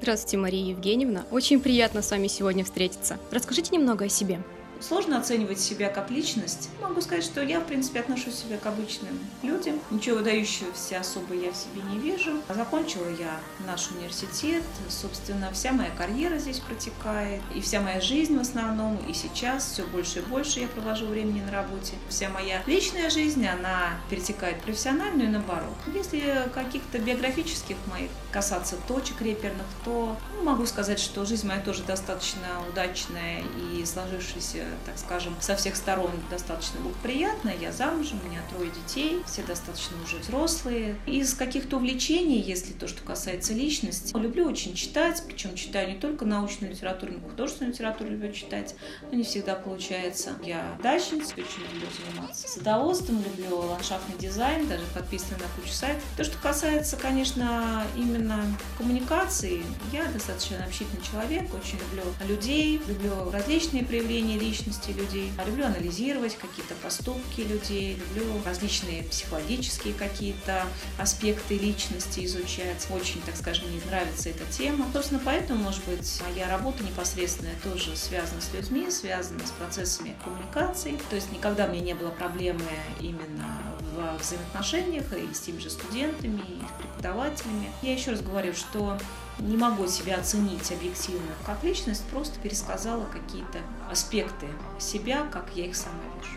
Здравствуйте, 0.00 0.36
Мария 0.36 0.64
Евгеньевна. 0.70 1.24
Очень 1.32 1.60
приятно 1.60 2.02
с 2.02 2.10
вами 2.12 2.28
сегодня 2.28 2.64
встретиться. 2.64 3.18
Расскажите 3.32 3.76
немного 3.76 4.04
о 4.04 4.08
себе. 4.08 4.40
Сложно 4.80 5.18
оценивать 5.18 5.60
себя 5.60 5.88
как 5.88 6.10
личность. 6.10 6.70
Могу 6.80 7.00
сказать, 7.00 7.24
что 7.24 7.42
я, 7.42 7.60
в 7.60 7.64
принципе, 7.64 8.00
отношусь 8.00 8.34
себя 8.34 8.58
к 8.58 8.66
обычным 8.66 9.18
людям. 9.42 9.80
Ничего 9.90 10.18
выдающегося 10.18 11.00
особо 11.00 11.34
я 11.34 11.50
в 11.50 11.56
себе 11.56 11.82
не 11.90 11.98
вижу. 11.98 12.40
Закончила 12.48 13.08
я 13.18 13.40
наш 13.66 13.90
университет. 13.90 14.62
Собственно, 14.88 15.50
вся 15.52 15.72
моя 15.72 15.90
карьера 15.90 16.38
здесь 16.38 16.60
протекает. 16.60 17.42
И 17.54 17.60
вся 17.60 17.80
моя 17.80 18.00
жизнь 18.00 18.36
в 18.36 18.40
основном. 18.40 18.98
И 19.08 19.14
сейчас 19.14 19.66
все 19.72 19.84
больше 19.84 20.20
и 20.20 20.22
больше 20.22 20.60
я 20.60 20.68
провожу 20.68 21.06
времени 21.06 21.40
на 21.40 21.50
работе. 21.50 21.94
Вся 22.08 22.28
моя 22.28 22.62
личная 22.66 23.10
жизнь, 23.10 23.46
она 23.46 23.98
перетекает 24.10 24.58
в 24.58 24.62
профессиональную 24.62 25.28
и 25.28 25.32
наоборот. 25.32 25.74
Если 25.92 26.48
каких-то 26.54 26.98
биографических 26.98 27.76
моих 27.90 28.10
касаться 28.30 28.76
точек 28.86 29.20
реперных, 29.22 29.66
то 29.84 30.16
ну, 30.36 30.44
могу 30.44 30.66
сказать, 30.66 31.00
что 31.00 31.24
жизнь 31.24 31.46
моя 31.46 31.60
тоже 31.60 31.82
достаточно 31.82 32.46
удачная 32.70 33.42
и 33.72 33.84
сложившаяся 33.84 34.67
так 34.84 34.98
скажем, 34.98 35.36
со 35.40 35.56
всех 35.56 35.76
сторон 35.76 36.10
достаточно 36.30 36.80
благоприятно. 36.80 37.52
Я 37.60 37.72
замужем, 37.72 38.20
у 38.22 38.28
меня 38.28 38.40
трое 38.50 38.70
детей, 38.70 39.22
все 39.26 39.42
достаточно 39.42 39.96
уже 40.02 40.18
взрослые. 40.18 40.96
Из 41.06 41.34
каких-то 41.34 41.76
увлечений, 41.76 42.40
если 42.40 42.72
то, 42.72 42.88
что 42.88 43.02
касается 43.02 43.54
личности, 43.54 44.16
люблю 44.16 44.46
очень 44.46 44.74
читать, 44.74 45.22
причем 45.26 45.54
читаю 45.54 45.88
не 45.88 45.98
только 45.98 46.24
научную 46.24 46.72
литературу, 46.72 47.12
но 47.12 47.18
и 47.18 47.30
художественную 47.30 47.72
литературу 47.72 48.10
люблю 48.10 48.32
читать, 48.32 48.74
но 49.10 49.16
не 49.16 49.24
всегда 49.24 49.54
получается. 49.54 50.32
Я 50.44 50.76
дачница, 50.82 51.34
очень 51.34 51.62
люблю 51.72 51.88
заниматься 51.96 52.48
садоводством, 52.48 53.22
люблю 53.22 53.58
ландшафтный 53.58 54.16
дизайн, 54.18 54.68
даже 54.68 54.84
подписана 54.94 55.38
на 55.38 55.60
кучу 55.60 55.72
сайтов. 55.72 56.02
То, 56.16 56.24
что 56.24 56.38
касается, 56.38 56.96
конечно, 56.96 57.84
именно 57.96 58.44
коммуникации, 58.76 59.62
я 59.92 60.04
достаточно 60.06 60.64
общительный 60.64 61.02
человек, 61.02 61.48
очень 61.54 61.78
люблю 61.78 62.04
людей, 62.26 62.80
люблю 62.86 63.30
различные 63.30 63.84
проявления 63.84 64.38
личности, 64.38 64.57
личности 64.58 64.90
людей. 64.90 65.32
Люблю 65.46 65.66
анализировать 65.66 66.36
какие-то 66.36 66.74
поступки 66.82 67.42
людей, 67.42 67.96
люблю 68.14 68.42
различные 68.44 69.04
психологические 69.04 69.94
какие-то 69.94 70.66
аспекты 70.98 71.58
личности 71.58 72.24
изучать. 72.24 72.86
Очень, 72.90 73.20
так 73.22 73.36
скажем, 73.36 73.68
мне 73.68 73.80
нравится 73.86 74.28
эта 74.30 74.44
тема. 74.46 74.86
Собственно, 74.92 75.20
поэтому, 75.24 75.62
может 75.62 75.84
быть, 75.84 76.20
моя 76.28 76.48
работа 76.48 76.82
непосредственная 76.82 77.54
тоже 77.62 77.96
связана 77.96 78.40
с 78.40 78.52
людьми, 78.52 78.90
связана 78.90 79.46
с 79.46 79.50
процессами 79.50 80.16
коммуникации. 80.24 80.98
То 81.10 81.16
есть 81.16 81.30
никогда 81.32 81.66
меня 81.66 81.80
не 81.80 81.94
было 81.94 82.10
проблемы 82.10 82.62
именно 83.00 83.62
в 83.94 84.18
взаимоотношениях 84.20 85.12
и 85.12 85.34
с 85.34 85.40
теми 85.40 85.58
же 85.58 85.70
студентами, 85.70 86.40
и 86.40 86.62
с 86.62 86.82
преподавателями. 86.82 87.70
Я 87.82 87.94
еще 87.94 88.12
раз 88.12 88.20
говорю, 88.20 88.54
что 88.54 88.98
не 89.38 89.56
могу 89.56 89.86
себя 89.86 90.16
оценить 90.16 90.70
объективно 90.70 91.32
как 91.46 91.62
личность, 91.64 92.04
просто 92.10 92.38
пересказала 92.40 93.04
какие-то 93.06 93.58
аспекты 93.90 94.46
себя, 94.78 95.26
как 95.30 95.46
я 95.54 95.66
их 95.66 95.76
сама 95.76 96.00
вижу. 96.16 96.34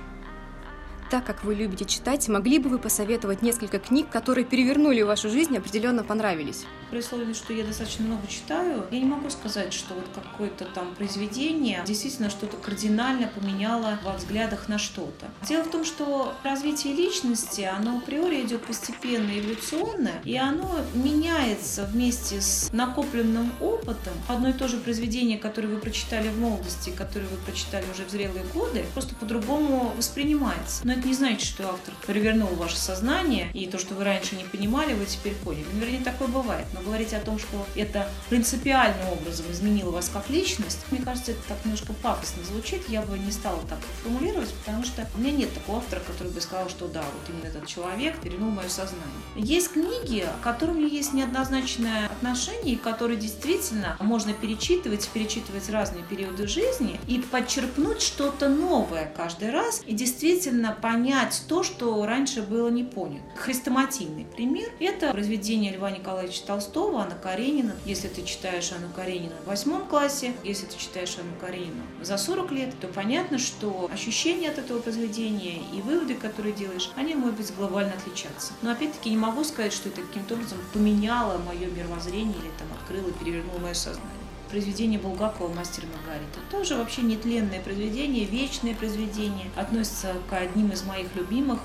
Так 1.09 1.25
как 1.25 1.43
вы 1.43 1.55
любите 1.55 1.85
читать, 1.85 2.29
могли 2.29 2.57
бы 2.57 2.69
вы 2.69 2.79
посоветовать 2.79 3.41
несколько 3.41 3.79
книг, 3.79 4.09
которые 4.09 4.45
перевернули 4.45 5.01
вашу 5.01 5.29
жизнь 5.29 5.53
и 5.53 5.57
определенно 5.57 6.03
понравились? 6.03 6.65
При 6.91 6.99
условии, 6.99 7.31
что 7.31 7.53
я 7.53 7.63
достаточно 7.63 8.03
много 8.03 8.27
читаю, 8.27 8.83
я 8.91 8.99
не 8.99 9.05
могу 9.05 9.29
сказать, 9.29 9.71
что 9.71 9.93
вот 9.93 10.09
какое-то 10.13 10.65
там 10.65 10.93
произведение 10.93 11.81
действительно 11.87 12.29
что-то 12.29 12.57
кардинально 12.57 13.27
поменяло 13.27 13.97
во 14.03 14.11
взглядах 14.11 14.67
на 14.67 14.77
что-то. 14.77 15.27
Дело 15.47 15.63
в 15.63 15.71
том, 15.71 15.85
что 15.85 16.33
развитие 16.43 16.93
личности, 16.93 17.61
оно 17.61 17.99
априори 17.99 18.41
идет 18.41 18.65
постепенно, 18.65 19.31
эволюционно, 19.31 20.11
и 20.25 20.35
оно 20.35 20.79
меняется 20.93 21.85
вместе 21.85 22.41
с 22.41 22.69
накопленным 22.73 23.53
опытом. 23.61 24.13
Одно 24.27 24.49
и 24.49 24.53
то 24.53 24.67
же 24.67 24.75
произведение, 24.75 25.37
которое 25.37 25.69
вы 25.69 25.77
прочитали 25.77 26.27
в 26.27 26.37
молодости, 26.37 26.89
которое 26.89 27.27
вы 27.27 27.37
прочитали 27.37 27.85
уже 27.93 28.03
в 28.03 28.09
зрелые 28.09 28.43
годы, 28.53 28.83
просто 28.93 29.15
по-другому 29.15 29.93
воспринимается. 29.95 30.85
Но 30.85 30.91
это 30.91 31.07
не 31.07 31.13
значит, 31.13 31.47
что 31.47 31.69
автор 31.69 31.93
перевернул 32.05 32.49
ваше 32.49 32.75
сознание, 32.77 33.49
и 33.53 33.65
то, 33.67 33.77
что 33.77 33.95
вы 33.95 34.03
раньше 34.03 34.35
не 34.35 34.43
понимали, 34.43 34.93
вы 34.93 35.05
теперь 35.05 35.35
поняли. 35.35 35.65
Ну, 35.71 35.79
вернее, 35.79 36.03
такое 36.03 36.27
бывает. 36.27 36.65
Но 36.73 36.80
говорить 36.81 37.13
о 37.13 37.19
том, 37.19 37.39
что 37.39 37.65
это 37.75 38.07
принципиальным 38.29 39.09
образом 39.09 39.45
изменило 39.51 39.91
вас 39.91 40.09
как 40.11 40.29
личность, 40.29 40.79
мне 40.91 41.01
кажется, 41.01 41.31
это 41.31 41.41
так 41.47 41.63
немножко 41.65 41.93
пафосно 41.93 42.43
звучит. 42.43 42.81
Я 42.89 43.01
бы 43.01 43.17
не 43.17 43.31
стала 43.31 43.59
так 43.69 43.79
формулировать, 44.03 44.53
потому 44.65 44.83
что 44.83 45.07
у 45.15 45.19
меня 45.19 45.31
нет 45.31 45.53
такого 45.53 45.79
автора, 45.79 46.01
который 46.01 46.31
бы 46.31 46.41
сказал, 46.41 46.69
что 46.69 46.87
да, 46.87 47.01
вот 47.01 47.29
именно 47.29 47.47
этот 47.47 47.67
человек 47.67 48.19
перевернул 48.19 48.51
мое 48.51 48.69
сознание. 48.69 49.01
Есть 49.35 49.73
книги, 49.73 50.25
к 50.41 50.43
которым 50.43 50.85
есть 50.85 51.13
неоднозначное 51.13 52.07
отношение, 52.07 52.75
и 52.75 52.77
которые 52.77 53.17
действительно 53.17 53.97
можно 53.99 54.33
перечитывать, 54.33 55.07
перечитывать 55.09 55.69
разные 55.69 56.03
периоды 56.03 56.47
жизни 56.47 56.99
и 57.07 57.19
подчерпнуть 57.19 58.01
что-то 58.01 58.49
новое 58.49 59.11
каждый 59.15 59.51
раз 59.51 59.81
и 59.85 59.93
действительно 59.93 60.77
понять 60.81 61.43
то, 61.47 61.63
что 61.63 62.05
раньше 62.05 62.41
было 62.41 62.69
не 62.69 62.83
понято. 62.83 63.23
Хрестоматийный 63.35 64.25
пример– 64.25 64.69
это 64.79 65.11
произведение 65.11 65.71
Льва 65.73 65.91
Николаевича 65.91 66.43
Толстого, 66.45 66.70
Анна 66.79 67.15
Каренина. 67.21 67.75
Если 67.85 68.07
ты 68.07 68.23
читаешь 68.23 68.71
Анну 68.71 68.89
Каренину 68.95 69.35
в 69.43 69.47
восьмом 69.47 69.85
классе, 69.85 70.33
если 70.43 70.65
ты 70.65 70.77
читаешь 70.77 71.17
Анну 71.17 71.33
Каренину 71.39 71.81
за 72.01 72.17
40 72.17 72.51
лет, 72.51 72.73
то 72.79 72.87
понятно, 72.87 73.37
что 73.37 73.89
ощущения 73.91 74.49
от 74.49 74.57
этого 74.57 74.79
произведения 74.79 75.61
и 75.73 75.81
выводы, 75.81 76.15
которые 76.15 76.53
делаешь, 76.53 76.89
они 76.95 77.15
могут 77.15 77.35
быть 77.35 77.53
глобально 77.55 77.93
отличаться. 77.93 78.53
Но 78.61 78.71
опять-таки 78.71 79.09
не 79.09 79.17
могу 79.17 79.43
сказать, 79.43 79.73
что 79.73 79.89
это 79.89 80.01
каким-то 80.01 80.35
образом 80.35 80.57
поменяло 80.73 81.37
мое 81.39 81.67
мировоззрение 81.69 82.37
или 82.37 82.51
там 82.57 82.67
открыло, 82.79 83.11
перевернуло 83.11 83.59
мое 83.59 83.73
сознание 83.73 84.20
произведение 84.51 84.99
Булгакова 84.99 85.51
«Мастер 85.53 85.85
Маргарита». 85.85 86.39
Тоже 86.51 86.75
вообще 86.75 87.01
нетленное 87.03 87.61
произведение, 87.61 88.25
вечное 88.25 88.75
произведение. 88.75 89.49
Относится 89.55 90.13
к 90.29 90.33
одним 90.33 90.71
из 90.71 90.83
моих 90.83 91.15
любимых, 91.15 91.59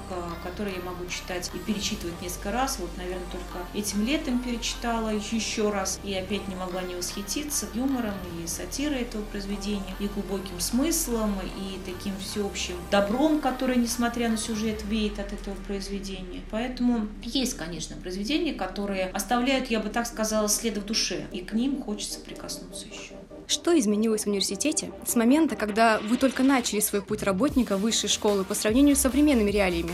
которые 0.45 0.77
я 0.77 0.83
могу 0.83 1.05
читать 1.07 1.51
и 1.53 1.59
перечитывать 1.59 2.21
несколько 2.23 2.53
раз. 2.53 2.79
Вот, 2.79 2.97
наверное, 2.97 3.27
только 3.33 3.67
этим 3.75 4.07
летом 4.07 4.39
перечитала 4.39 5.09
еще 5.09 5.71
раз 5.71 5.99
и 6.05 6.15
опять 6.15 6.47
не 6.47 6.55
могла 6.55 6.83
не 6.83 6.95
восхититься 6.95 7.67
юмором 7.75 8.15
и 8.43 8.47
сатирой 8.47 9.01
этого 9.01 9.23
произведения, 9.23 9.95
и 9.99 10.07
глубоким 10.07 10.61
смыслом, 10.61 11.35
и 11.43 11.79
таким 11.85 12.17
всеобщим 12.19 12.77
добром, 12.93 13.41
которое, 13.41 13.77
несмотря 13.77 14.29
на 14.29 14.37
сюжет, 14.37 14.85
веет 14.85 15.19
от 15.19 15.33
этого 15.33 15.57
произведения. 15.67 16.43
Поэтому 16.53 17.09
есть, 17.23 17.57
конечно, 17.57 17.97
произведения, 17.97 18.55
которые 18.55 19.07
оставляют, 19.09 19.71
я 19.71 19.81
бы 19.81 19.89
так 19.89 20.07
сказала, 20.07 20.49
след 20.49 20.79
в 20.79 20.85
душе, 20.85 21.27
и 21.33 21.41
к 21.41 21.53
ним 21.53 21.83
хочется 21.83 22.21
прикоснуться 22.21 22.76
вернуться 22.77 22.87
еще. 22.87 23.15
Что 23.47 23.79
изменилось 23.79 24.25
в 24.25 24.27
университете 24.27 24.91
с 25.07 25.15
момента, 25.15 25.57
когда 25.57 26.01
вы 26.01 26.17
только 26.17 26.43
начали 26.43 26.81
свой 26.81 27.01
путь 27.01 27.23
работника 27.23 27.77
высшей 27.77 28.09
школы 28.09 28.45
по 28.45 28.55
сравнению 28.55 28.97
с 28.97 29.01
современными 29.01 29.51
реалиями? 29.51 29.93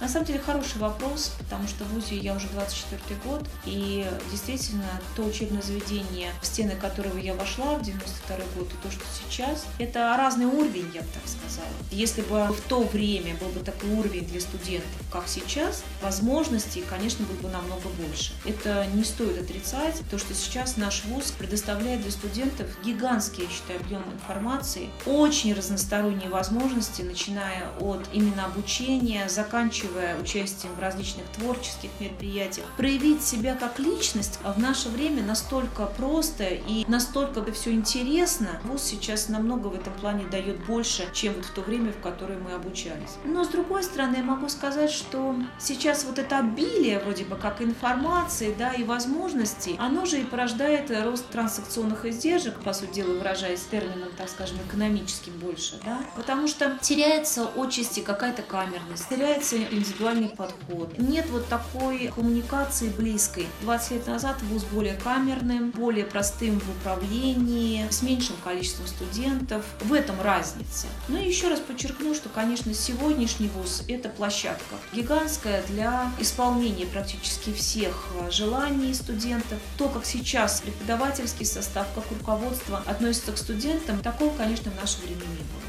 На 0.00 0.08
самом 0.08 0.26
деле 0.26 0.38
хороший 0.38 0.78
вопрос, 0.78 1.32
потому 1.38 1.66
что 1.66 1.84
в 1.84 1.92
ВУЗе 1.92 2.16
я 2.16 2.34
уже 2.34 2.46
24 2.48 3.20
год, 3.24 3.44
и 3.64 4.06
действительно 4.30 4.88
то 5.16 5.22
учебное 5.24 5.60
заведение, 5.60 6.30
в 6.40 6.46
стены 6.46 6.76
которого 6.76 7.18
я 7.18 7.34
вошла 7.34 7.74
в 7.74 7.82
92 7.82 8.36
год, 8.56 8.68
и 8.72 8.86
то, 8.86 8.92
что 8.92 9.04
сейчас, 9.22 9.66
это 9.78 10.14
разный 10.16 10.46
уровень, 10.46 10.88
я 10.94 11.00
бы 11.00 11.08
так 11.12 11.22
сказала. 11.26 11.68
Если 11.90 12.22
бы 12.22 12.46
в 12.46 12.60
то 12.68 12.80
время 12.80 13.34
был 13.36 13.48
бы 13.48 13.60
такой 13.60 13.90
уровень 13.90 14.24
для 14.26 14.40
студентов, 14.40 14.88
как 15.10 15.26
сейчас, 15.26 15.82
возможностей, 16.00 16.84
конечно, 16.88 17.24
было 17.26 17.36
бы 17.36 17.48
намного 17.48 17.88
больше. 17.88 18.32
Это 18.44 18.86
не 18.94 19.02
стоит 19.02 19.42
отрицать. 19.42 20.02
То, 20.10 20.18
что 20.18 20.32
сейчас 20.34 20.76
наш 20.76 21.04
ВУЗ 21.06 21.32
предоставляет 21.38 22.02
для 22.02 22.10
студентов 22.12 22.66
гигантский, 22.84 23.44
я 23.44 23.50
считаю, 23.50 23.80
объем 23.80 24.04
информации, 24.12 24.90
очень 25.06 25.54
разносторонние 25.54 26.28
возможности, 26.28 27.02
начиная 27.02 27.68
от 27.80 28.08
именно 28.12 28.44
обучения, 28.44 29.28
заканчивая 29.28 29.87
заканчивая 29.88 30.20
участием 30.20 30.74
в 30.74 30.80
различных 30.80 31.26
творческих 31.28 31.90
мероприятиях, 32.00 32.66
проявить 32.76 33.22
себя 33.22 33.54
как 33.54 33.78
личность 33.78 34.38
в 34.42 34.58
наше 34.58 34.88
время 34.88 35.22
настолько 35.22 35.86
просто 35.86 36.44
и 36.44 36.84
настолько 36.88 37.44
все 37.52 37.72
интересно. 37.72 38.60
ВУЗ 38.64 38.82
сейчас 38.82 39.28
намного 39.28 39.68
в 39.68 39.74
этом 39.74 39.92
плане 39.94 40.24
дает 40.26 40.64
больше, 40.66 41.08
чем 41.12 41.34
вот 41.34 41.44
в 41.44 41.50
то 41.52 41.62
время, 41.62 41.92
в 41.92 42.00
которое 42.00 42.38
мы 42.38 42.52
обучались. 42.52 43.16
Но 43.24 43.44
с 43.44 43.48
другой 43.48 43.82
стороны, 43.82 44.16
я 44.16 44.22
могу 44.22 44.48
сказать, 44.48 44.90
что 44.90 45.34
сейчас 45.58 46.04
вот 46.04 46.18
это 46.18 46.38
обилие 46.38 46.98
вроде 47.00 47.24
бы 47.24 47.36
как 47.36 47.62
информации, 47.62 48.54
да, 48.58 48.72
и 48.72 48.84
возможностей, 48.84 49.76
оно 49.78 50.04
же 50.04 50.20
и 50.20 50.24
порождает 50.24 50.90
рост 50.90 51.28
транзакционных 51.28 52.04
издержек, 52.04 52.60
по 52.60 52.72
сути 52.72 52.96
дела, 52.96 53.14
выражаясь 53.14 53.62
термином, 53.70 54.10
так 54.16 54.28
скажем, 54.28 54.58
экономическим 54.68 55.32
больше, 55.38 55.80
да, 55.84 56.00
потому 56.16 56.48
что 56.48 56.78
теряется 56.80 57.48
отчасти 57.56 58.00
какая-то 58.00 58.42
камерность, 58.42 59.08
теряется 59.08 59.56
индивидуальный 59.78 60.28
подход. 60.28 60.98
Нет 60.98 61.26
вот 61.30 61.48
такой 61.48 62.12
коммуникации 62.14 62.88
близкой. 62.88 63.46
20 63.62 63.90
лет 63.92 64.06
назад 64.06 64.42
вуз 64.42 64.64
более 64.64 64.94
камерным, 64.94 65.70
более 65.70 66.04
простым 66.04 66.60
в 66.60 66.70
управлении, 66.70 67.86
с 67.90 68.02
меньшим 68.02 68.36
количеством 68.44 68.86
студентов. 68.86 69.64
В 69.80 69.92
этом 69.92 70.20
разница. 70.20 70.86
Ну 71.08 71.18
и 71.18 71.26
еще 71.26 71.48
раз 71.48 71.60
подчеркну, 71.60 72.14
что, 72.14 72.28
конечно, 72.28 72.72
сегодняшний 72.74 73.48
вуз– 73.48 73.82
это 73.88 74.08
площадка 74.08 74.76
гигантская 74.92 75.62
для 75.68 76.10
исполнения 76.18 76.86
практически 76.86 77.52
всех 77.52 78.08
э, 78.20 78.30
желаний 78.30 78.94
студентов. 78.94 79.58
То, 79.76 79.88
как 79.88 80.04
сейчас 80.04 80.60
преподавательский 80.60 81.46
состав, 81.46 81.86
как 81.94 82.04
руководство 82.10 82.82
относится 82.86 83.32
к 83.32 83.38
студентам, 83.38 84.00
такого, 84.00 84.34
конечно, 84.36 84.70
в 84.70 84.76
наше 84.80 84.98
время 85.00 85.20
не 85.20 85.22
было. 85.22 85.67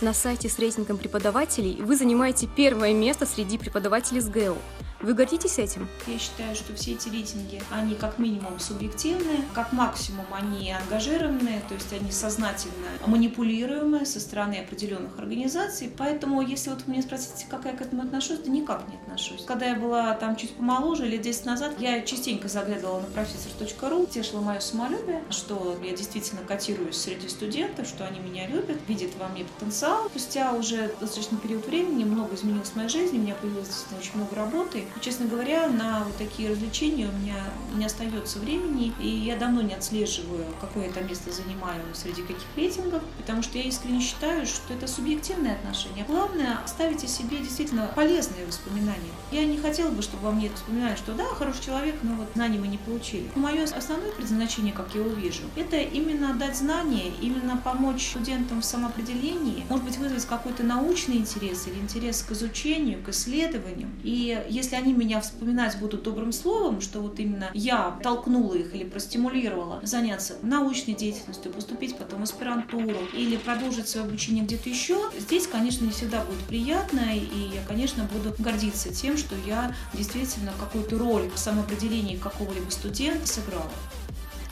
На 0.00 0.14
сайте 0.14 0.48
с 0.48 0.60
рейтингом 0.60 0.96
преподавателей 0.96 1.82
вы 1.82 1.96
занимаете 1.96 2.46
первое 2.46 2.92
место 2.92 3.26
среди 3.26 3.58
преподавателей 3.58 4.20
с 4.20 4.28
ГЭО. 4.28 4.56
Вы 5.00 5.14
гордитесь 5.14 5.60
этим? 5.60 5.86
Я 6.08 6.18
считаю, 6.18 6.56
что 6.56 6.74
все 6.74 6.94
эти 6.94 7.08
рейтинги, 7.08 7.62
они 7.70 7.94
как 7.94 8.18
минимум 8.18 8.58
субъективные, 8.58 9.44
как 9.54 9.72
максимум 9.72 10.26
они 10.32 10.72
ангажированные, 10.72 11.62
то 11.68 11.74
есть 11.74 11.92
они 11.92 12.10
сознательно 12.10 12.88
манипулируемые 13.06 14.04
со 14.04 14.18
стороны 14.18 14.56
определенных 14.56 15.16
организаций. 15.16 15.92
Поэтому, 15.96 16.42
если 16.42 16.70
вот 16.70 16.82
вы 16.84 16.94
меня 16.94 17.02
спросите, 17.02 17.46
как 17.48 17.64
я 17.64 17.74
к 17.74 17.80
этому 17.80 18.02
отношусь, 18.02 18.40
да 18.40 18.50
никак 18.50 18.88
не 18.88 18.96
отношусь. 18.96 19.44
Когда 19.44 19.66
я 19.66 19.76
была 19.76 20.14
там 20.14 20.34
чуть 20.34 20.56
помоложе, 20.56 21.06
лет 21.06 21.22
10 21.22 21.44
назад, 21.44 21.74
я 21.78 22.00
частенько 22.00 22.48
заглядывала 22.48 23.00
на 23.00 23.06
профессор.ру, 23.06 24.06
тешила 24.06 24.40
мое 24.40 24.58
самолюбие, 24.58 25.22
что 25.30 25.78
я 25.84 25.96
действительно 25.96 26.42
котируюсь 26.42 26.96
среди 26.96 27.28
студентов, 27.28 27.86
что 27.86 28.04
они 28.04 28.18
меня 28.18 28.48
любят, 28.48 28.78
видят 28.88 29.12
во 29.16 29.28
мне 29.28 29.44
потенциал. 29.44 30.08
Спустя 30.08 30.52
уже 30.54 30.92
достаточно 30.98 31.38
период 31.38 31.64
времени 31.66 32.02
много 32.02 32.34
изменилось 32.34 32.70
в 32.70 32.76
моей 32.76 32.88
жизни, 32.88 33.18
у 33.18 33.22
меня 33.22 33.36
появилось 33.36 33.68
действительно 33.68 34.00
очень 34.00 34.16
много 34.16 34.34
работы, 34.34 34.87
Честно 35.00 35.26
говоря, 35.26 35.68
на 35.68 36.04
вот 36.04 36.16
такие 36.16 36.50
развлечения 36.50 37.08
у 37.08 37.12
меня 37.12 37.36
не 37.74 37.84
остается 37.84 38.38
времени, 38.38 38.92
и 39.00 39.08
я 39.08 39.36
давно 39.36 39.62
не 39.62 39.74
отслеживаю, 39.74 40.46
какое 40.60 40.86
я 40.86 40.92
там 40.92 41.06
место 41.06 41.30
занимаю 41.32 41.82
среди 41.94 42.22
каких 42.22 42.46
рейтингов, 42.56 43.02
потому 43.18 43.42
что 43.42 43.58
я 43.58 43.64
искренне 43.64 44.00
считаю, 44.00 44.46
что 44.46 44.74
это 44.74 44.86
субъективное 44.86 45.54
отношение. 45.54 46.04
Главное– 46.06 46.58
оставить 46.64 47.08
себе 47.08 47.38
действительно 47.38 47.90
полезные 47.94 48.46
воспоминания. 48.46 49.12
Я 49.30 49.44
не 49.44 49.58
хотела 49.58 49.90
бы, 49.90 50.02
чтобы 50.02 50.24
во 50.24 50.32
мне 50.32 50.50
вспоминали, 50.54 50.96
что 50.96 51.12
да, 51.12 51.24
хороший 51.24 51.64
человек, 51.64 51.96
но 52.02 52.14
вот 52.14 52.28
знаний 52.34 52.58
мы 52.58 52.68
не 52.68 52.78
получили. 52.78 53.30
Мое 53.34 53.64
основное 53.64 54.12
предназначение, 54.12 54.72
как 54.72 54.94
я 54.94 55.02
увижу, 55.02 55.42
это 55.56 55.76
именно 55.76 56.34
дать 56.34 56.56
знания, 56.56 57.12
именно 57.20 57.56
помочь 57.56 58.08
студентам 58.10 58.60
в 58.60 58.64
самоопределении, 58.64 59.64
может 59.68 59.84
быть, 59.84 59.98
вызвать 59.98 60.26
какой-то 60.26 60.62
научный 60.62 61.16
интерес 61.16 61.66
или 61.66 61.78
интерес 61.78 62.22
к 62.22 62.32
изучению, 62.32 63.02
к 63.02 63.08
исследованию. 63.10 63.88
И 64.02 64.44
если 64.48 64.76
они 64.78 64.92
меня 64.92 65.20
вспоминать 65.20 65.78
будут 65.78 66.02
добрым 66.02 66.32
словом, 66.32 66.80
что 66.80 67.00
вот 67.00 67.18
именно 67.18 67.50
я 67.54 67.98
толкнула 68.02 68.54
их 68.54 68.74
или 68.74 68.84
простимулировала 68.84 69.80
заняться 69.82 70.36
научной 70.42 70.94
деятельностью, 70.94 71.52
поступить 71.52 71.96
потом 71.96 72.20
в 72.20 72.22
аспирантуру 72.24 72.98
или 73.12 73.36
продолжить 73.36 73.88
свое 73.88 74.06
обучение 74.06 74.44
где-то 74.44 74.68
еще, 74.68 75.10
здесь, 75.18 75.46
конечно, 75.46 75.84
не 75.84 75.90
всегда 75.90 76.24
будет 76.24 76.40
приятно, 76.40 77.00
и 77.14 77.54
я, 77.54 77.62
конечно, 77.66 78.08
буду 78.12 78.34
гордиться 78.38 78.92
тем, 78.92 79.16
что 79.16 79.34
я 79.46 79.74
действительно 79.94 80.52
какую-то 80.58 80.98
роль 80.98 81.28
в 81.34 81.38
самоопределении 81.38 82.16
какого-либо 82.16 82.70
студента 82.70 83.26
сыграла. 83.26 83.70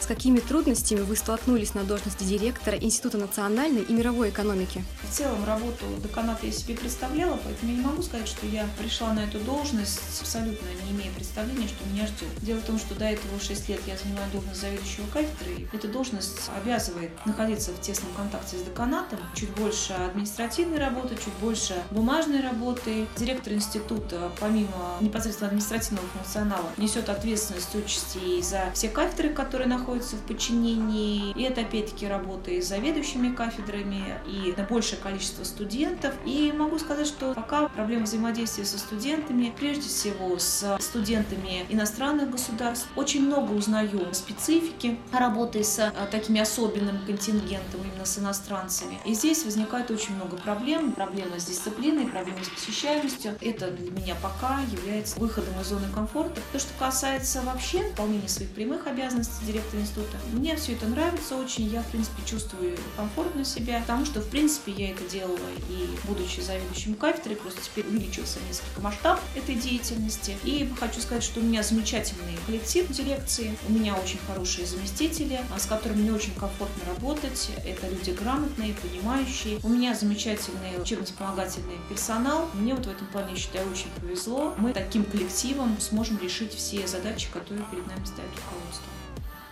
С 0.06 0.08
какими 0.08 0.38
трудностями 0.38 1.00
вы 1.00 1.16
столкнулись 1.16 1.74
на 1.74 1.82
должности 1.82 2.22
директора 2.22 2.78
Института 2.78 3.18
национальной 3.18 3.82
и 3.82 3.92
мировой 3.92 4.30
экономики? 4.30 4.84
В 5.02 5.12
целом 5.12 5.44
работу 5.44 5.84
деканата 6.00 6.46
я 6.46 6.52
себе 6.52 6.76
представляла, 6.76 7.40
поэтому 7.42 7.72
я 7.72 7.78
не 7.78 7.84
могу 7.84 8.02
сказать, 8.02 8.28
что 8.28 8.46
я 8.46 8.68
пришла 8.78 9.12
на 9.14 9.24
эту 9.24 9.40
должность 9.40 9.98
абсолютно 10.20 10.64
не 10.84 10.92
имея 10.92 11.10
представления, 11.10 11.66
что 11.66 11.84
меня 11.88 12.06
ждет. 12.06 12.28
Дело 12.40 12.60
в 12.60 12.62
том, 12.62 12.78
что 12.78 12.94
до 12.94 13.06
этого 13.06 13.40
6 13.40 13.68
лет 13.68 13.80
я 13.88 13.96
занимаю 13.96 14.30
должность 14.30 14.60
заведующего 14.60 15.06
кафедры, 15.12 15.54
и 15.58 15.66
эта 15.76 15.88
должность 15.88 16.38
обязывает 16.56 17.10
находиться 17.26 17.72
в 17.72 17.80
тесном 17.80 18.12
контакте 18.16 18.58
с 18.58 18.62
деканатом, 18.62 19.18
чуть 19.34 19.50
больше 19.56 19.92
административной 19.94 20.78
работы, 20.78 21.16
чуть 21.16 21.34
больше 21.40 21.74
бумажной 21.90 22.42
работы. 22.42 23.08
Директор 23.16 23.54
института, 23.54 24.30
помимо 24.38 24.98
непосредственно 25.00 25.48
административного 25.48 26.06
функционала, 26.06 26.70
несет 26.76 27.08
ответственность 27.08 27.74
участи 27.74 28.40
за 28.40 28.70
все 28.72 28.88
кафедры, 28.88 29.30
которые 29.30 29.66
находятся 29.66 29.95
находятся 29.96 30.16
в 30.16 30.22
подчинении. 30.22 31.32
И 31.32 31.42
это, 31.42 31.62
опять-таки, 31.62 32.06
работа 32.06 32.50
и 32.50 32.60
с 32.60 32.68
заведующими 32.68 33.34
кафедрами, 33.34 34.20
и 34.26 34.54
на 34.56 34.64
большее 34.64 34.98
количество 34.98 35.44
студентов. 35.44 36.14
И 36.24 36.52
могу 36.52 36.78
сказать, 36.78 37.06
что 37.06 37.34
пока 37.34 37.68
проблема 37.68 38.04
взаимодействия 38.04 38.64
со 38.64 38.78
студентами, 38.78 39.52
прежде 39.58 39.88
всего 39.88 40.38
с 40.38 40.76
студентами 40.80 41.64
иностранных 41.68 42.30
государств, 42.30 42.88
очень 42.96 43.26
много 43.26 43.52
узнаю 43.52 44.12
специфики 44.12 44.98
работы 45.12 45.64
с 45.64 45.78
а, 45.78 46.06
такими 46.10 46.40
особенным 46.40 47.04
контингентом, 47.06 47.80
именно 47.82 48.04
с 48.04 48.18
иностранцами. 48.18 48.98
И 49.04 49.14
здесь 49.14 49.44
возникает 49.44 49.90
очень 49.90 50.14
много 50.14 50.36
проблем. 50.36 50.92
Проблемы 50.92 51.40
с 51.40 51.46
дисциплиной, 51.46 52.06
проблемы 52.06 52.44
с 52.44 52.48
посещаемостью. 52.48 53.36
Это 53.40 53.70
для 53.70 53.90
меня 53.90 54.14
пока 54.22 54.60
является 54.72 55.18
выходом 55.18 55.58
из 55.60 55.66
зоны 55.66 55.86
комфорта. 55.94 56.40
То, 56.52 56.58
что 56.58 56.70
касается 56.78 57.42
вообще 57.42 57.82
выполнения 57.82 58.28
своих 58.28 58.50
прямых 58.50 58.86
обязанностей 58.86 59.46
директора 59.46 59.85
института. 59.86 60.16
Мне 60.32 60.56
все 60.56 60.72
это 60.72 60.86
нравится 60.86 61.36
очень, 61.36 61.66
я, 61.66 61.82
в 61.82 61.86
принципе, 61.86 62.22
чувствую 62.26 62.76
комфортно 62.96 63.44
себя, 63.44 63.80
потому 63.80 64.04
что, 64.04 64.20
в 64.20 64.28
принципе, 64.28 64.72
я 64.72 64.90
это 64.90 65.04
делала 65.04 65.38
и 65.68 65.88
будучи 66.04 66.40
заведующим 66.40 66.94
кафедрой, 66.94 67.36
просто 67.36 67.60
теперь 67.62 67.86
увеличился 67.86 68.38
несколько 68.48 68.80
масштаб 68.80 69.20
этой 69.34 69.54
деятельности. 69.54 70.36
И 70.44 70.70
хочу 70.78 71.00
сказать, 71.00 71.22
что 71.22 71.40
у 71.40 71.42
меня 71.42 71.62
замечательный 71.62 72.36
коллектив 72.46 72.88
дирекции, 72.88 73.56
у 73.68 73.72
меня 73.72 73.94
очень 73.94 74.18
хорошие 74.26 74.66
заместители, 74.66 75.40
а, 75.54 75.58
с 75.58 75.66
которыми 75.66 76.02
мне 76.02 76.12
очень 76.12 76.34
комфортно 76.34 76.84
работать. 76.86 77.50
Это 77.64 77.88
люди 77.88 78.10
грамотные, 78.10 78.74
понимающие. 78.74 79.58
У 79.62 79.68
меня 79.68 79.94
замечательный 79.94 80.80
учебно-вспомогательный 80.80 81.78
персонал. 81.88 82.48
Мне 82.54 82.74
вот 82.74 82.86
в 82.86 82.90
этом 82.90 83.06
плане, 83.08 83.32
я 83.32 83.36
считаю, 83.36 83.70
очень 83.70 83.90
повезло. 84.00 84.54
Мы 84.58 84.72
таким 84.72 85.04
коллективом 85.04 85.76
сможем 85.80 86.18
решить 86.18 86.54
все 86.54 86.86
задачи, 86.86 87.28
которые 87.32 87.64
перед 87.70 87.86
нами 87.86 88.04
ставит 88.04 88.30
руководство. 88.36 88.95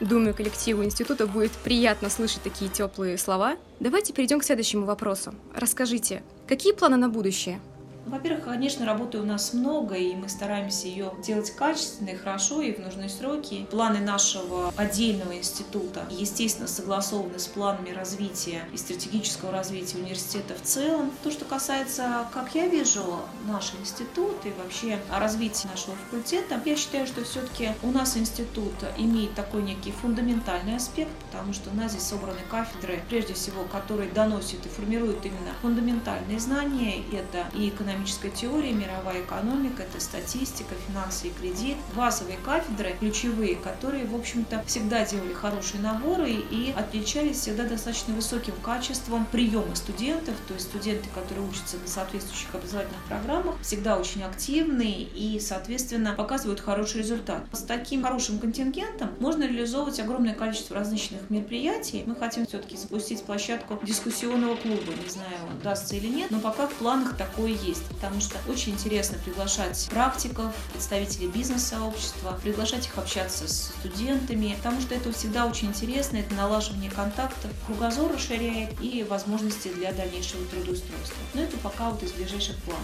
Думаю, 0.04 0.34
коллективу 0.34 0.84
института 0.84 1.26
будет 1.26 1.52
приятно 1.52 2.10
слышать 2.10 2.42
такие 2.42 2.70
теплые 2.70 3.16
слова. 3.16 3.56
Давайте 3.80 4.12
перейдем 4.12 4.38
к 4.38 4.44
следующему 4.44 4.84
вопросу. 4.84 5.34
Расскажите, 5.56 6.22
какие 6.46 6.74
планы 6.74 6.98
на 6.98 7.08
будущее? 7.08 7.58
Во-первых, 8.06 8.44
конечно, 8.44 8.84
работы 8.84 9.18
у 9.18 9.24
нас 9.24 9.54
много, 9.54 9.94
и 9.94 10.14
мы 10.14 10.28
стараемся 10.28 10.88
ее 10.88 11.12
делать 11.22 11.50
качественно 11.52 12.10
и 12.10 12.16
хорошо, 12.16 12.60
и 12.60 12.72
в 12.72 12.78
нужные 12.78 13.08
сроки. 13.08 13.66
Планы 13.70 14.00
нашего 14.00 14.72
отдельного 14.76 15.36
института, 15.36 16.06
естественно, 16.10 16.68
согласованы 16.68 17.38
с 17.38 17.46
планами 17.46 17.90
развития 17.90 18.68
и 18.72 18.76
стратегического 18.76 19.52
развития 19.52 19.98
университета 19.98 20.54
в 20.54 20.62
целом. 20.62 21.10
То, 21.22 21.30
что 21.30 21.46
касается, 21.46 22.28
как 22.32 22.54
я 22.54 22.66
вижу, 22.66 23.20
наш 23.46 23.72
институт 23.80 24.36
и 24.44 24.52
вообще 24.62 24.98
развития 25.10 25.68
нашего 25.68 25.96
факультета, 25.96 26.60
я 26.64 26.76
считаю, 26.76 27.06
что 27.06 27.24
все-таки 27.24 27.70
у 27.82 27.90
нас 27.90 28.16
институт 28.16 28.74
имеет 28.98 29.34
такой 29.34 29.62
некий 29.62 29.92
фундаментальный 29.92 30.76
аспект, 30.76 31.12
потому 31.30 31.54
что 31.54 31.70
у 31.70 31.74
нас 31.74 31.92
здесь 31.92 32.04
собраны 32.04 32.40
кафедры, 32.50 33.02
прежде 33.08 33.32
всего, 33.32 33.64
которые 33.64 34.10
доносят 34.10 34.64
и 34.66 34.68
формируют 34.68 35.24
именно 35.24 35.54
фундаментальные 35.62 36.38
знания. 36.38 37.02
Это 37.12 37.46
и 37.56 37.68
экономические 37.70 37.93
экономическая 37.94 38.30
теория, 38.30 38.72
мировая 38.72 39.22
экономика, 39.22 39.82
это 39.82 40.00
статистика, 40.00 40.74
финансы 40.88 41.28
и 41.28 41.30
кредит. 41.30 41.76
Базовые 41.94 42.38
кафедры, 42.44 42.96
ключевые, 42.98 43.56
которые, 43.56 44.04
в 44.04 44.14
общем-то, 44.14 44.64
всегда 44.66 45.04
делали 45.04 45.32
хорошие 45.32 45.80
наборы 45.80 46.30
и 46.30 46.74
отличались 46.76 47.38
всегда 47.38 47.64
достаточно 47.64 48.14
высоким 48.14 48.54
качеством 48.62 49.26
приема 49.30 49.74
студентов, 49.76 50.34
то 50.48 50.54
есть 50.54 50.66
студенты, 50.66 51.08
которые 51.14 51.46
учатся 51.46 51.76
на 51.78 51.86
соответствующих 51.86 52.54
образовательных 52.54 53.02
программах, 53.04 53.54
всегда 53.62 53.96
очень 53.96 54.22
активные 54.22 55.02
и, 55.02 55.38
соответственно, 55.40 56.14
показывают 56.14 56.60
хороший 56.60 56.98
результат. 56.98 57.44
С 57.52 57.62
таким 57.62 58.02
хорошим 58.02 58.38
контингентом 58.38 59.10
можно 59.20 59.44
реализовывать 59.44 60.00
огромное 60.00 60.34
количество 60.34 60.76
различных 60.76 61.30
мероприятий. 61.30 62.02
Мы 62.06 62.16
хотим 62.16 62.46
все-таки 62.46 62.76
запустить 62.76 63.22
площадку 63.22 63.78
дискуссионного 63.82 64.56
клуба. 64.56 64.92
Не 65.02 65.08
знаю, 65.08 65.28
удастся 65.60 65.94
или 65.94 66.08
нет, 66.08 66.30
но 66.30 66.40
пока 66.40 66.66
в 66.66 66.72
планах 66.74 67.16
такое 67.16 67.50
есть 67.50 67.83
потому 67.88 68.20
что 68.20 68.38
очень 68.48 68.72
интересно 68.72 69.18
приглашать 69.24 69.86
практиков, 69.90 70.54
представителей 70.72 71.28
бизнес-сообщества, 71.28 72.38
приглашать 72.42 72.86
их 72.86 72.98
общаться 72.98 73.48
с 73.48 73.72
студентами, 73.78 74.54
потому 74.56 74.80
что 74.80 74.94
это 74.94 75.12
всегда 75.12 75.46
очень 75.46 75.68
интересно, 75.68 76.18
это 76.18 76.34
налаживание 76.34 76.90
контактов, 76.90 77.50
кругозор 77.66 78.12
расширяет 78.12 78.80
и 78.80 79.04
возможности 79.08 79.68
для 79.68 79.92
дальнейшего 79.92 80.44
трудоустройства. 80.46 81.18
Но 81.34 81.42
это 81.42 81.56
пока 81.58 81.90
вот 81.90 82.02
из 82.02 82.12
ближайших 82.12 82.56
планов. 82.58 82.82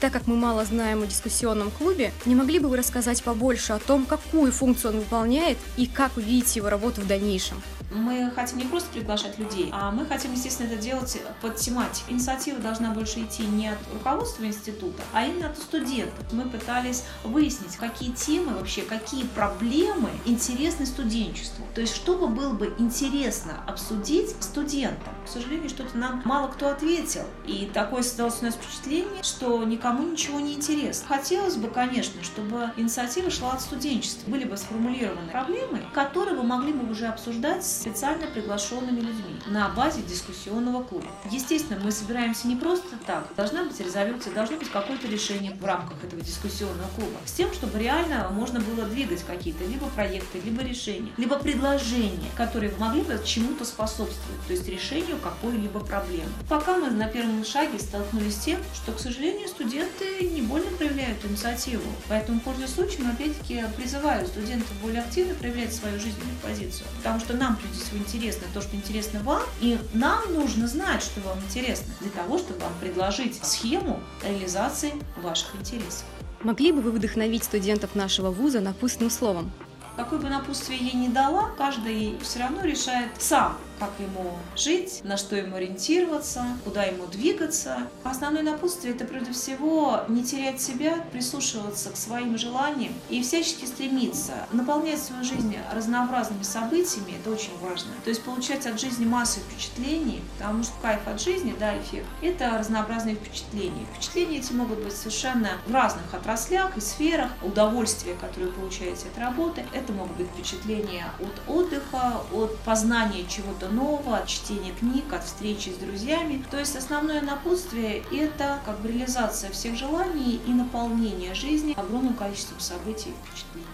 Так 0.00 0.12
как 0.12 0.26
мы 0.26 0.36
мало 0.36 0.64
знаем 0.64 1.02
о 1.02 1.06
дискуссионном 1.06 1.70
клубе, 1.70 2.12
не 2.26 2.34
могли 2.34 2.58
бы 2.58 2.68
вы 2.68 2.76
рассказать 2.76 3.22
побольше 3.22 3.72
о 3.72 3.78
том, 3.78 4.04
какую 4.04 4.52
функцию 4.52 4.92
он 4.92 4.98
выполняет 4.98 5.56
и 5.76 5.86
как 5.86 6.16
вы 6.16 6.22
видите 6.22 6.60
его 6.60 6.68
работу 6.68 7.00
в 7.00 7.06
дальнейшем? 7.06 7.62
Мы 7.90 8.30
хотим 8.34 8.58
не 8.58 8.64
просто 8.64 8.88
приглашать 8.90 9.38
людей, 9.38 9.68
а 9.72 9.90
мы 9.90 10.06
хотим, 10.06 10.32
естественно, 10.32 10.66
это 10.68 10.76
делать 10.76 11.20
под 11.40 11.56
тематику. 11.56 12.10
Инициатива 12.10 12.58
должна 12.58 12.90
больше 12.90 13.22
идти 13.22 13.46
не 13.46 13.68
от 13.68 13.78
руководства 13.92 14.44
института, 14.44 15.02
а 15.12 15.24
именно 15.24 15.50
от 15.50 15.58
студентов. 15.58 16.32
Мы 16.32 16.48
пытались 16.48 17.04
выяснить, 17.22 17.76
какие 17.76 18.10
темы 18.10 18.54
вообще, 18.54 18.82
какие 18.82 19.24
проблемы 19.24 20.10
интересны 20.24 20.86
студенчеству. 20.86 21.64
То 21.74 21.80
есть, 21.80 21.94
что 21.94 22.16
бы 22.16 22.28
было 22.28 22.52
бы 22.52 22.74
интересно 22.78 23.62
обсудить 23.66 24.34
студентам. 24.40 25.14
К 25.24 25.28
сожалению, 25.28 25.68
что-то 25.68 25.96
нам 25.96 26.22
мало 26.24 26.48
кто 26.48 26.68
ответил. 26.68 27.24
И 27.46 27.70
такое 27.72 28.02
создалось 28.02 28.42
у 28.42 28.44
нас 28.44 28.54
впечатление, 28.54 29.22
что 29.22 29.64
никому 29.64 30.02
ничего 30.02 30.40
не 30.40 30.54
интересно. 30.54 31.06
Хотелось 31.08 31.56
бы, 31.56 31.68
конечно, 31.68 32.22
чтобы 32.22 32.70
инициатива 32.76 33.30
шла 33.30 33.52
от 33.52 33.60
студенчества. 33.60 34.30
Были 34.30 34.44
бы 34.44 34.56
сформулированы 34.56 35.30
проблемы, 35.30 35.82
которые 35.92 36.36
вы 36.36 36.42
могли 36.42 36.72
бы 36.72 36.90
уже 36.90 37.06
обсуждать 37.06 37.64
с 37.64 37.80
специально 37.80 38.26
приглашенными 38.26 39.00
людьми 39.00 39.40
на 39.46 39.68
базе 39.68 40.02
дискуссионного 40.02 40.82
клуба. 40.82 41.06
Естественно, 41.30 41.80
мы 41.82 41.90
собираемся 41.90 42.46
не 42.46 42.56
просто 42.56 42.96
так. 43.06 43.28
Должна 43.36 43.64
быть 43.64 43.78
резолюция, 43.80 44.32
должно 44.34 44.56
быть 44.56 44.70
какое-то 44.70 45.06
решение 45.08 45.52
в 45.52 45.64
рамках 45.64 46.02
этого 46.04 46.22
дискуссионного 46.22 46.88
клуба. 46.96 47.16
С 47.24 47.32
тем, 47.32 47.52
чтобы 47.52 47.78
реально 47.78 48.28
можно 48.30 48.60
было 48.60 48.84
двигать 48.84 49.24
какие-то 49.24 49.64
либо 49.64 49.86
проекты, 49.90 50.40
либо 50.40 50.62
решения, 50.62 51.12
либо 51.16 51.38
предложения, 51.38 52.30
которые 52.36 52.72
могли 52.78 53.02
бы 53.02 53.20
чему-то 53.24 53.64
способствовать, 53.64 54.46
то 54.46 54.52
есть 54.52 54.68
решению 54.68 55.13
какой-либо 55.18 55.80
проблемы. 55.80 56.30
Пока 56.48 56.76
мы 56.76 56.90
на 56.90 57.08
первом 57.08 57.44
шаге 57.44 57.78
столкнулись 57.78 58.36
с 58.36 58.44
тем, 58.44 58.58
что, 58.74 58.92
к 58.92 59.00
сожалению, 59.00 59.48
студенты 59.48 60.28
не 60.28 60.42
больно 60.42 60.70
проявляют 60.76 61.24
инициативу. 61.24 61.84
Поэтому, 62.08 62.40
пользуясь 62.40 62.70
случаем, 62.70 63.10
опять-таки 63.10 63.64
призываю 63.76 64.26
студентов 64.26 64.72
более 64.82 65.02
активно 65.02 65.34
проявлять 65.34 65.74
свою 65.74 65.98
жизненную 65.98 66.36
позицию. 66.42 66.86
Потому 66.98 67.20
что 67.20 67.34
нам 67.34 67.56
прежде 67.56 67.82
всего 67.82 67.98
интересно 67.98 68.46
то, 68.52 68.60
что 68.60 68.76
интересно 68.76 69.20
вам, 69.20 69.42
и 69.60 69.78
нам 69.92 70.32
нужно 70.32 70.66
знать, 70.68 71.02
что 71.02 71.20
вам 71.20 71.38
интересно, 71.40 71.92
для 72.00 72.10
того, 72.10 72.38
чтобы 72.38 72.60
вам 72.60 72.72
предложить 72.80 73.44
схему 73.44 74.00
реализации 74.24 74.92
ваших 75.16 75.54
интересов. 75.56 76.04
Могли 76.42 76.72
бы 76.72 76.82
вы 76.82 76.90
вдохновить 76.90 77.44
студентов 77.44 77.94
нашего 77.94 78.30
вуза 78.30 78.60
напутственным 78.60 79.10
словом? 79.10 79.50
Какое 79.96 80.18
бы 80.18 80.28
напутствие 80.28 80.78
я 80.78 80.92
ни 80.92 81.08
дала, 81.08 81.50
каждый 81.56 82.18
все 82.20 82.40
равно 82.40 82.62
решает 82.62 83.10
сам, 83.18 83.56
как 83.78 83.90
ему 83.98 84.32
жить, 84.56 85.00
на 85.04 85.16
что 85.16 85.36
ему 85.36 85.56
ориентироваться, 85.56 86.44
куда 86.64 86.84
ему 86.84 87.06
двигаться. 87.06 87.88
Основное 88.02 88.42
напутствие– 88.42 88.94
это 88.94 89.04
прежде 89.04 89.32
всего 89.32 90.00
не 90.08 90.24
терять 90.24 90.60
себя, 90.60 91.04
прислушиваться 91.12 91.90
к 91.90 91.96
своим 91.96 92.38
желаниям 92.38 92.92
и 93.08 93.22
всячески 93.22 93.64
стремиться 93.64 94.32
наполнять 94.52 95.02
свою 95.02 95.24
жизнь 95.24 95.56
разнообразными 95.72 96.42
событиями, 96.42 97.16
это 97.20 97.30
очень 97.30 97.56
важно. 97.60 97.90
То 98.04 98.10
есть 98.10 98.22
получать 98.22 98.66
от 98.66 98.80
жизни 98.80 99.04
массу 99.04 99.40
впечатлений, 99.40 100.22
потому 100.38 100.62
что 100.62 100.72
кайф 100.82 101.06
от 101.06 101.20
жизни, 101.20 101.54
да, 101.58 101.76
эффект, 101.78 102.06
это 102.22 102.58
разнообразные 102.58 103.16
впечатления. 103.16 103.86
Впечатления 103.94 104.38
эти 104.38 104.52
могут 104.52 104.78
быть 104.80 104.96
совершенно 104.96 105.50
в 105.66 105.72
разных 105.72 106.12
отраслях 106.12 106.76
и 106.76 106.80
сферах. 106.80 107.30
Удовольствие, 107.42 108.16
которое 108.20 108.50
получаете 108.50 109.08
от 109.08 109.18
работы, 109.18 109.64
это 109.72 109.92
могут 109.92 110.16
быть 110.16 110.28
впечатления 110.28 111.06
от 111.18 111.54
отдыха, 111.54 112.20
от 112.32 112.56
познания 112.60 113.24
чего-то 113.28 113.63
чего-то 113.64 113.74
нового, 113.74 114.18
от 114.18 114.26
чтения 114.26 114.72
книг, 114.72 115.12
от 115.12 115.24
встречи 115.24 115.70
с 115.70 115.76
друзьями. 115.76 116.44
То 116.50 116.58
есть 116.58 116.76
основное 116.76 117.20
напутствие– 117.20 118.02
это 118.12 118.58
как 118.64 118.78
бы 118.80 118.88
реализация 118.88 119.50
всех 119.50 119.76
желаний 119.76 120.40
и 120.46 120.50
наполнение 120.50 121.34
жизни 121.34 121.74
огромным 121.76 122.14
количеством 122.14 122.60
событий 122.60 123.10
и 123.10 123.26
впечатлений. 123.26 123.66